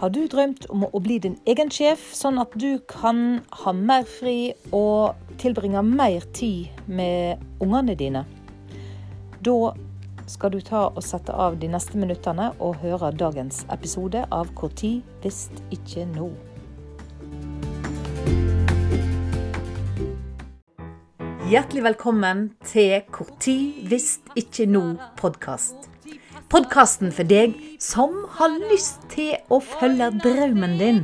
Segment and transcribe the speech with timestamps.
[0.00, 4.06] Har du drømt om å bli din egen sjef, sånn at du kan ha mer
[4.08, 8.22] fri og tilbringe mer tid med ungene dine?
[9.44, 9.74] Da
[10.24, 14.72] skal du ta og sette av de neste minuttene og høre dagens episode av Hvor
[14.72, 16.30] tid hvis ikke nå.
[21.52, 25.90] Hjertelig velkommen til Hvor tid hvis ikke nå-podkast.
[26.50, 30.96] Podkasten for deg som har lyst til å følge drømmen din.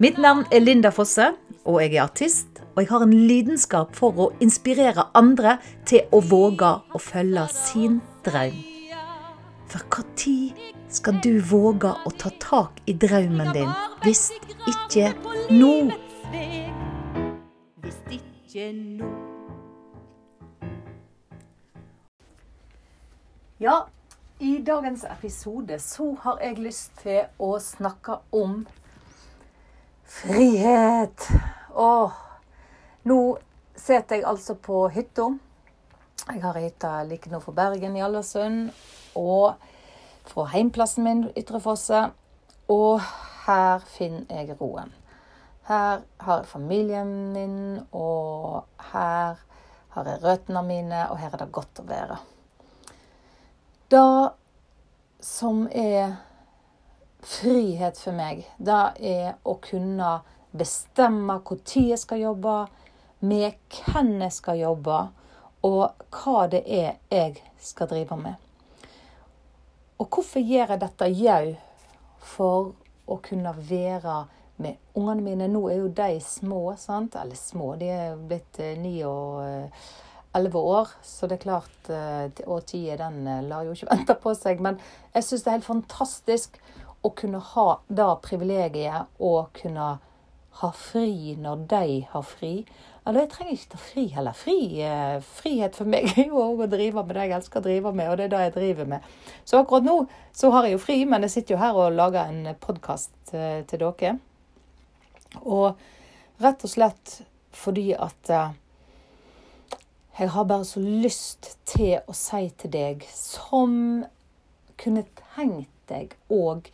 [0.00, 1.34] Mitt navn er Linda Fosse,
[1.68, 2.62] og jeg er artist.
[2.72, 7.98] Og jeg har en lidenskap for å inspirere andre til å våge å følge sin
[8.24, 8.56] drøm.
[9.68, 13.68] For når skal du våge å ta tak i drømmen din,
[14.06, 14.30] hvis
[14.72, 15.10] ikke
[15.52, 15.90] nå?
[17.84, 19.10] Hvis ikke nå.
[23.60, 23.76] Ja,
[24.38, 28.66] i dagens episode så har jeg lyst til å snakke om
[30.04, 31.28] frihet.
[31.72, 32.18] Åh,
[33.08, 33.20] nå
[33.72, 35.30] sitter jeg altså på hytta.
[36.26, 38.68] Jeg har ei hytte like nord for Bergen, i Alversund.
[39.16, 39.56] Og
[40.28, 42.04] fra heimplassen min, Ytre Fosse.
[42.68, 43.00] Og
[43.46, 44.92] her finner jeg roen.
[45.66, 47.58] Her har jeg familien min,
[47.90, 49.40] og her
[49.96, 52.20] har jeg røttene mine, og her er det godt å være.
[53.88, 54.30] Det
[55.20, 56.16] som er
[57.22, 60.08] frihet for meg, det er å kunne
[60.50, 62.54] bestemme tid jeg skal jobbe,
[63.20, 64.96] med hvem jeg skal jobbe,
[65.62, 68.34] og hva det er jeg skal drive med.
[70.02, 71.54] Og hvorfor gjør jeg dette jau?
[72.26, 72.72] For
[73.06, 74.16] å kunne være
[74.56, 75.46] med ungene mine.
[75.46, 77.14] Nå er jo de små, sant?
[77.14, 79.86] Eller små, de er blitt eh, ni og eh,
[80.36, 80.90] elleve år.
[81.02, 84.60] Så det er klart eh, Og den eh, lar jo ikke vente på seg.
[84.64, 84.80] Men
[85.14, 86.60] jeg syns det er helt fantastisk
[87.04, 89.96] å kunne ha det privilegiet å kunne
[90.56, 92.52] ha fri når de har fri.
[93.06, 94.34] Eller jeg trenger ikke ta fri heller.
[94.34, 97.92] Fri, eh, frihet for meg er jo å drive med det jeg elsker å drive
[97.94, 99.10] med, og det er det jeg driver med.
[99.44, 99.98] Så akkurat nå
[100.34, 103.84] så har jeg jo fri, men jeg sitter jo her og lager en podkast til
[103.84, 104.16] dere.
[105.44, 105.76] Og
[106.42, 107.20] rett og slett
[107.56, 108.32] fordi at
[110.18, 114.04] jeg har bare så lyst til å si til deg som
[114.80, 115.04] kunne
[115.34, 116.70] tenkt deg òg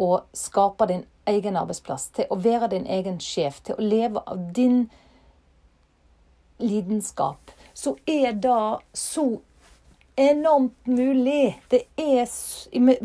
[0.00, 4.40] å skape din egen arbeidsplass, til å være din egen sjef, til å leve av
[4.56, 4.88] din
[6.58, 9.26] lidenskap, så er det så
[10.20, 11.60] enormt mulig.
[11.70, 12.26] Det er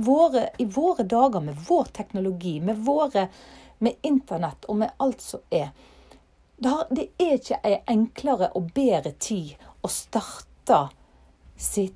[0.02, 3.28] våre, i våre dager, med vår teknologi, med våre
[3.78, 5.70] med internett og med alt som er.
[6.58, 10.80] Det er ikke ei enklere og bedre tid å starte
[11.58, 11.96] sitt,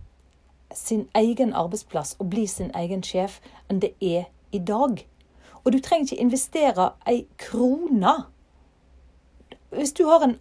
[0.73, 5.01] sin egen arbeidsplass og bli sin egen sjef enn det er i dag.
[5.63, 8.13] Og du trenger ikke investere ei krone.
[9.73, 10.37] Hvis du har en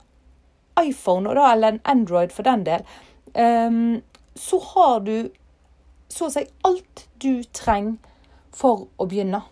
[0.79, 2.85] iPhone, eller en Android for den del,
[3.35, 4.03] um,
[4.37, 5.31] så har du
[6.09, 7.99] så å si alt du trenger
[8.55, 9.43] for å begynne.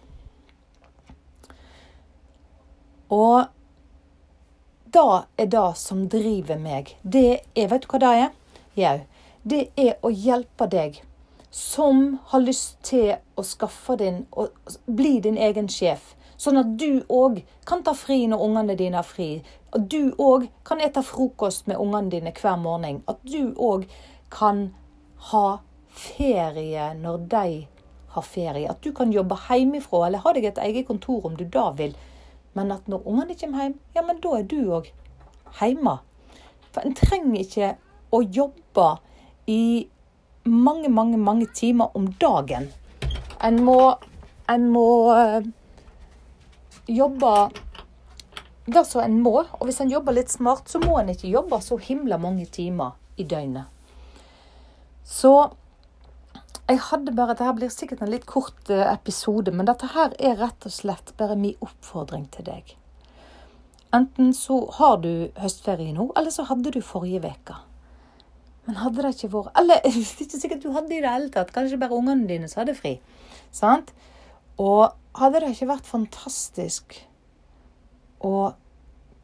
[3.13, 3.47] Og
[4.93, 6.97] det er det som driver meg.
[7.03, 8.33] Det er Vet du hva det er?
[8.77, 8.97] Jau,
[9.43, 11.01] det er å hjelpe deg
[11.51, 14.53] som har lyst til å skaffe din og
[14.87, 16.15] bli din egen sjef.
[16.37, 19.41] Sånn at du òg kan ta fri når ungene dine har fri.
[19.73, 23.01] At du òg kan ete frokost med ungene dine hver morgen.
[23.09, 23.87] At du òg
[24.29, 24.69] kan
[25.31, 25.47] ha
[25.89, 27.47] ferie når de
[28.17, 28.69] har ferie.
[28.69, 31.97] At du kan jobbe hjemmefra eller ha deg et eget kontor om du da vil.
[32.57, 34.89] Men at når ungene kommer hjem, ja, men da er du òg
[35.61, 35.99] hjemme.
[36.73, 37.75] For en trenger ikke
[38.17, 38.89] å jobbe
[39.51, 39.87] i
[40.47, 42.71] mange, mange, mange timer om dagen.
[43.45, 43.79] En må,
[44.49, 45.47] en må uh,
[46.87, 47.33] jobbe
[48.67, 49.35] det som en må.
[49.59, 52.97] Og hvis en jobber litt smart, så må en ikke jobbe så himla mange timer
[53.17, 53.69] i døgnet.
[55.07, 55.33] Så
[56.67, 60.39] jeg hadde bare, Dette blir sikkert en litt kort eh, episode, men dette her er
[60.41, 62.73] rett og slett bare min oppfordring til deg.
[63.95, 67.59] Enten så har du høstferie nå, eller så hadde du forrige uke.
[68.67, 71.31] Men hadde det ikke vært Eller det er ikke sikkert du hadde i det hele
[71.31, 71.53] tatt.
[71.55, 72.97] Kanskje bare ungene dine som hadde fri.
[73.55, 73.93] Sant?
[74.59, 74.91] Og
[75.21, 76.97] hadde det ikke vært fantastisk
[78.27, 78.57] å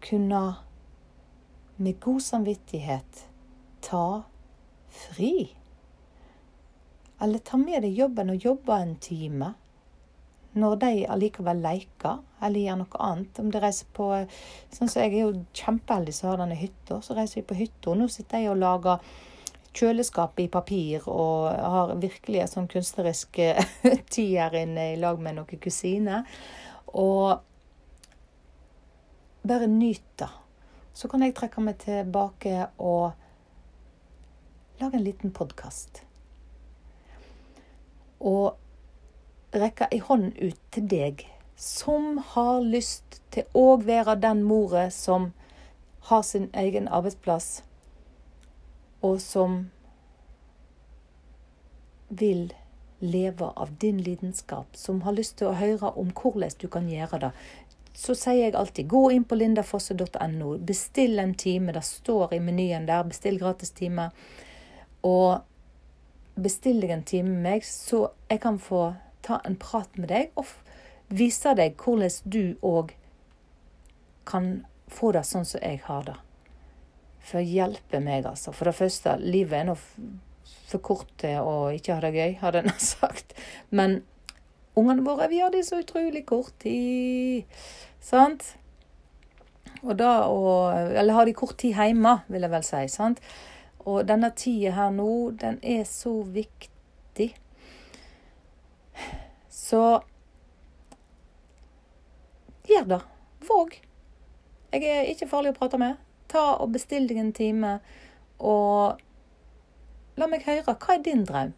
[0.03, 0.45] kunne
[1.83, 3.25] med god samvittighet
[3.83, 4.23] ta
[4.93, 5.57] fri?
[7.23, 9.53] Eller ta med deg jobben og jobbe en time.
[10.53, 13.39] Når de allikevel leker eller gjør noe annet.
[13.41, 14.09] Om de reiser på
[14.75, 16.99] Sånn som jeg er jo kjempeheldig som har denne hytta.
[17.01, 17.95] Så reiser vi på hytta.
[17.95, 19.15] Nå sitter jeg og lager
[19.73, 23.63] kjøleskap i papir og har virkelig en sånn kunstnerisk eh,
[24.13, 26.29] tid her inne i lag med noen kusiner.
[26.93, 27.39] Og
[29.49, 30.29] bare nyt det.
[30.93, 33.13] Så kan jeg trekke meg tilbake og
[34.83, 36.03] lage en liten podkast.
[38.23, 41.27] Og rekke ei hånd ut til deg
[41.63, 45.31] som har lyst til å være den mora som
[46.09, 47.63] har sin egen arbeidsplass,
[49.03, 49.71] og som
[52.09, 52.51] vil
[52.99, 57.21] leve av din lidenskap, som har lyst til å høre om hvordan du kan gjøre
[57.27, 57.31] det.
[57.95, 61.75] Så sier jeg alltid gå inn på lindafosse.no, bestill en time.
[61.77, 63.05] Det står i menyen der.
[63.05, 64.09] Bestill gratis time.
[65.05, 65.43] Og
[66.35, 68.93] bestill deg en time med meg, så jeg kan få
[69.23, 70.49] ta en prat med deg og
[71.13, 72.95] vise deg hvordan du òg
[74.29, 74.53] kan
[74.93, 76.19] få det sånn som jeg har det.
[77.23, 78.53] For å hjelpe meg, altså.
[78.55, 79.77] For det første, livet er nå
[80.73, 83.37] for kort til å ikke ha det gøy, hadde jeg sagt.
[83.71, 84.01] Men
[84.79, 87.47] ungene våre, vi har det så utrolig kort tid.
[88.03, 88.55] Sant?
[89.83, 92.83] Og da å Eller har de kort tid hjemme, vil jeg vel si.
[92.91, 93.23] sant?
[93.89, 95.09] Og denne tida her nå,
[95.41, 97.33] den er så viktig.
[99.51, 99.83] Så
[102.69, 103.01] gjør det.
[103.49, 103.75] Våg.
[104.73, 105.99] Jeg er ikke farlig å prate med.
[106.31, 107.73] Ta og Bestill deg en time,
[108.39, 109.03] og
[110.17, 110.77] la meg høre.
[110.79, 111.53] Hva er din drøm?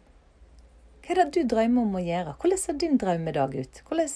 [1.05, 2.35] Hva er det du drømmer om å gjøre?
[2.41, 3.81] Hvordan ser din drømmedag ut?
[3.87, 4.13] Hvordan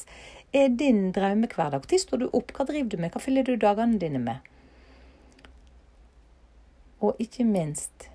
[0.57, 1.85] er din drømmehverdag?
[1.85, 2.55] Når står du opp?
[2.57, 3.13] Hva driver du med?
[3.13, 4.49] Hva fyller du dagene dine med?
[6.99, 8.09] Og ikke minst,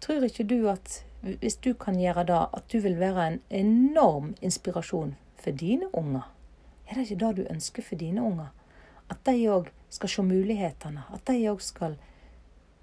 [0.00, 4.34] tror ikke du at hvis du kan gjøre det, at du vil være en enorm
[4.42, 6.32] inspirasjon for dine unger?
[6.86, 8.52] Er det ikke det du ønsker for dine unger?
[9.10, 11.02] At de òg skal se mulighetene.
[11.14, 11.96] At de òg skal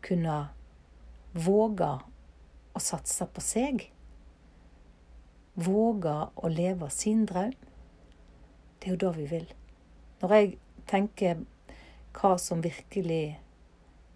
[0.03, 0.37] kunne
[1.33, 1.89] våge
[2.73, 3.87] å satse på seg.
[5.55, 7.53] Våge å leve sin drøm.
[8.79, 9.47] Det er jo det vi vil.
[10.21, 10.53] Når jeg
[10.89, 11.45] tenker
[12.17, 13.37] hva som virkelig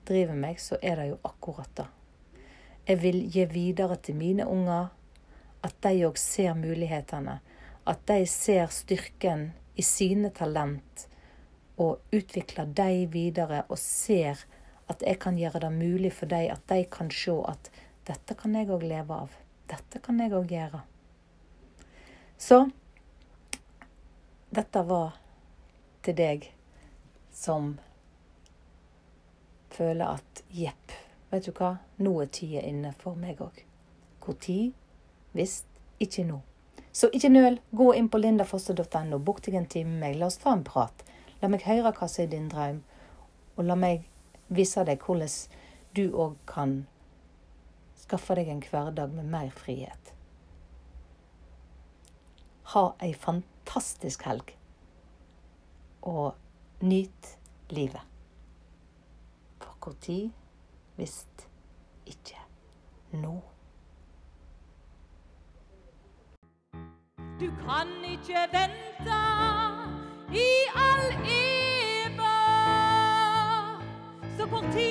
[0.07, 1.88] driver meg, så er det jo akkurat det.
[2.88, 4.88] Jeg vil gi videre til mine unger
[5.68, 7.39] at de òg ser mulighetene.
[7.88, 11.07] At de ser styrken i sine talent
[11.77, 14.39] og utvikler de videre og ser
[14.88, 17.71] at jeg kan gjøre det mulig for dem, at de kan se at
[18.07, 19.33] dette kan jeg òg leve av.
[19.68, 20.81] Dette kan jeg òg gjøre.
[22.39, 22.62] Så
[24.54, 25.18] dette var
[26.06, 26.48] til deg
[27.36, 27.75] som
[29.78, 30.94] føler at jepp,
[31.32, 33.64] vet du hva, nå er tida inne for meg òg.
[34.44, 34.74] Tid?
[35.38, 35.68] Visst
[36.04, 36.42] ikke nå.
[36.92, 40.40] Så ikke nøl, gå inn på lindafosse.no, bok deg en time med meg, la oss
[40.42, 41.04] ta en prat.
[41.42, 42.82] La meg høre hva som er din drøm,
[43.56, 44.08] og la meg
[44.50, 45.32] vise deg hvordan
[45.96, 46.80] du òg kan
[48.02, 50.14] skaffe deg en hverdag med mer frihet.
[52.74, 54.52] Ha ei fantastisk helg,
[56.02, 56.36] og
[56.84, 57.34] nyt
[57.70, 58.17] livet.
[59.95, 60.30] Tid
[60.95, 61.50] visst
[62.06, 62.38] ikke
[63.12, 63.44] nå.
[67.39, 69.19] Du kan ikke vente
[70.34, 72.36] i all eva.
[74.38, 74.87] Så kort tid